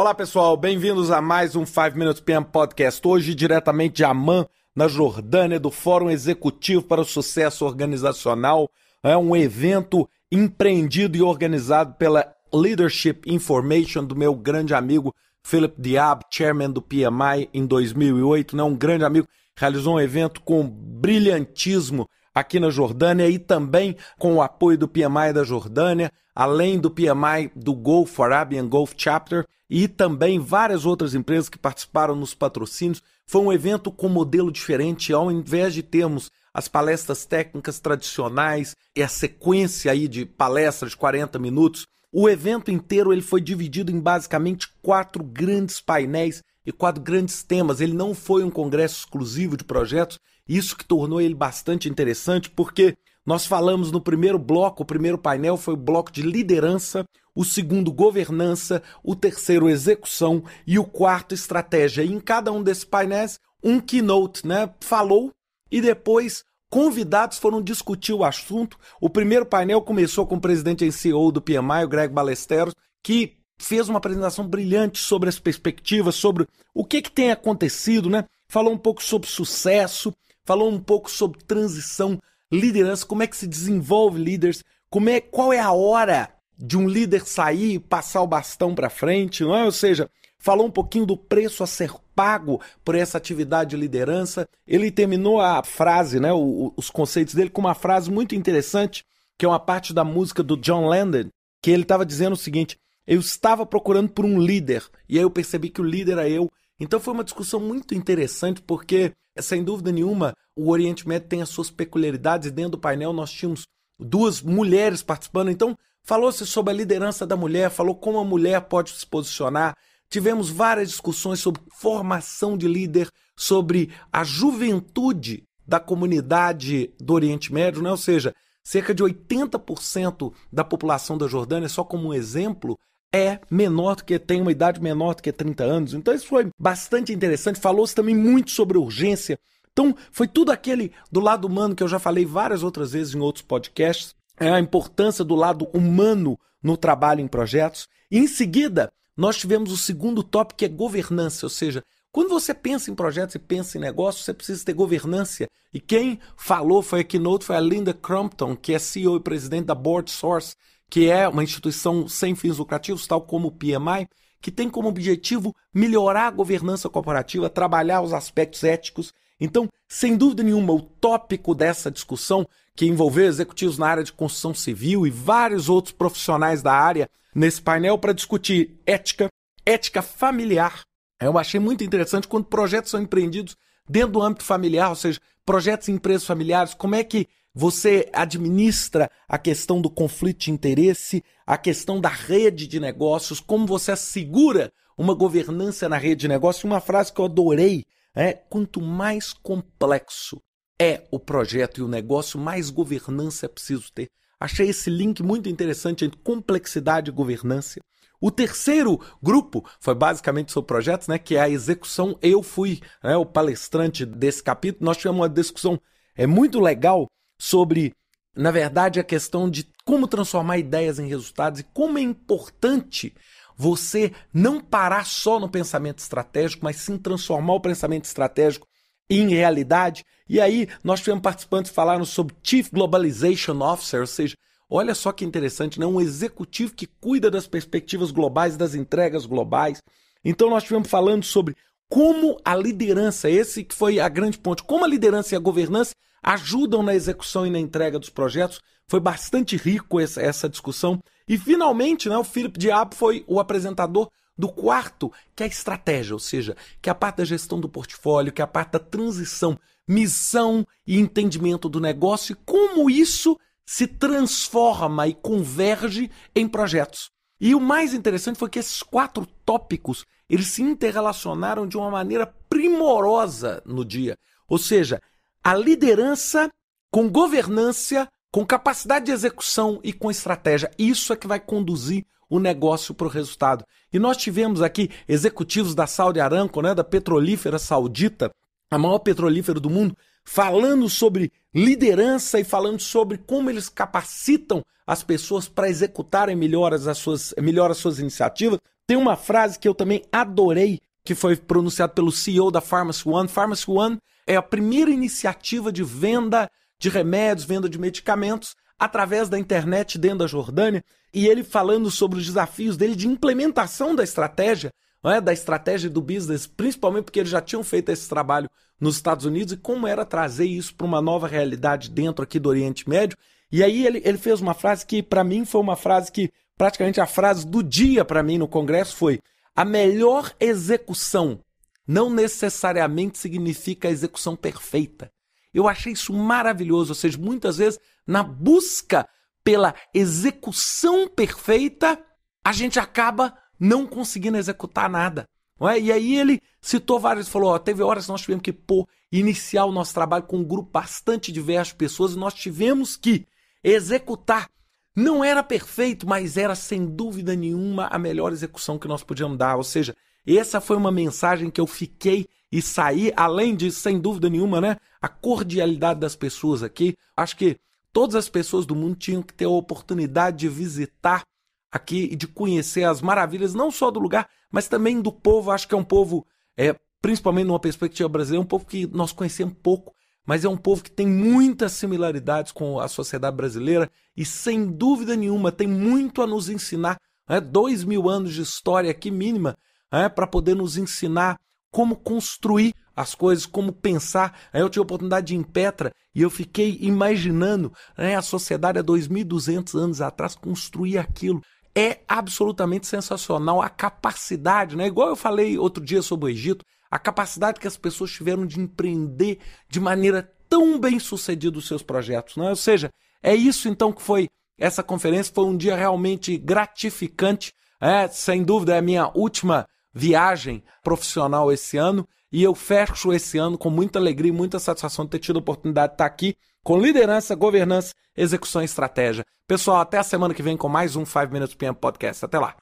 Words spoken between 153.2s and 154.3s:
e pensa em negócios,